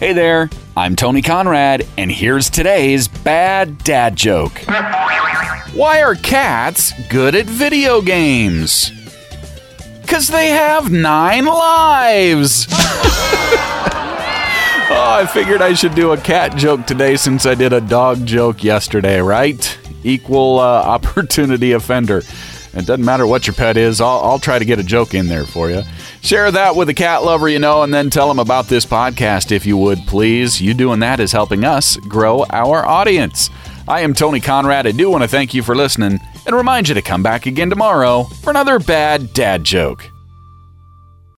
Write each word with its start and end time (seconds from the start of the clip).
Hey 0.00 0.14
there, 0.14 0.48
I'm 0.78 0.96
Tony 0.96 1.20
Conrad, 1.20 1.86
and 1.98 2.10
here's 2.10 2.48
today's 2.48 3.06
bad 3.06 3.76
dad 3.84 4.16
joke. 4.16 4.58
Why 5.74 6.00
are 6.00 6.14
cats 6.14 6.94
good 7.10 7.34
at 7.34 7.44
video 7.44 8.00
games? 8.00 8.92
Because 10.00 10.28
they 10.28 10.48
have 10.48 10.90
nine 10.90 11.44
lives. 11.44 12.66
I 15.20 15.26
figured 15.26 15.60
I 15.60 15.74
should 15.74 15.94
do 15.94 16.12
a 16.12 16.16
cat 16.16 16.56
joke 16.56 16.86
today 16.86 17.14
since 17.14 17.44
I 17.44 17.54
did 17.54 17.74
a 17.74 17.80
dog 17.82 18.24
joke 18.24 18.64
yesterday, 18.64 19.20
right? 19.20 19.78
Equal 20.02 20.58
uh, 20.58 20.62
opportunity 20.86 21.72
offender. 21.72 22.22
It 22.72 22.86
doesn't 22.86 23.04
matter 23.04 23.26
what 23.26 23.46
your 23.46 23.52
pet 23.52 23.76
is, 23.76 24.00
I'll, 24.00 24.20
I'll 24.20 24.38
try 24.38 24.58
to 24.58 24.64
get 24.64 24.78
a 24.78 24.82
joke 24.82 25.12
in 25.12 25.26
there 25.26 25.44
for 25.44 25.68
you. 25.68 25.82
Share 26.22 26.50
that 26.50 26.74
with 26.74 26.88
a 26.88 26.94
cat 26.94 27.22
lover 27.22 27.50
you 27.50 27.58
know, 27.58 27.82
and 27.82 27.92
then 27.92 28.08
tell 28.08 28.28
them 28.28 28.38
about 28.38 28.68
this 28.68 28.86
podcast 28.86 29.52
if 29.52 29.66
you 29.66 29.76
would, 29.76 29.98
please. 30.06 30.58
You 30.58 30.72
doing 30.72 31.00
that 31.00 31.20
is 31.20 31.32
helping 31.32 31.66
us 31.66 31.98
grow 31.98 32.46
our 32.48 32.86
audience. 32.86 33.50
I 33.86 34.00
am 34.00 34.14
Tony 34.14 34.40
Conrad. 34.40 34.86
I 34.86 34.92
do 34.92 35.10
want 35.10 35.22
to 35.22 35.28
thank 35.28 35.52
you 35.52 35.62
for 35.62 35.76
listening 35.76 36.18
and 36.46 36.56
remind 36.56 36.88
you 36.88 36.94
to 36.94 37.02
come 37.02 37.22
back 37.22 37.44
again 37.44 37.68
tomorrow 37.68 38.22
for 38.22 38.48
another 38.48 38.78
bad 38.78 39.34
dad 39.34 39.64
joke. 39.64 40.10